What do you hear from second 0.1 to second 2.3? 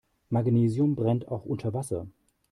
Magnesium brennt auch unter Wasser.